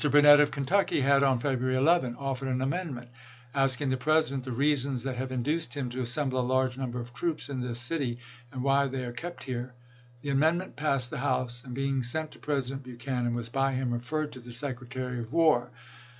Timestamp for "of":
0.39-0.49, 6.99-7.13, 15.19-15.31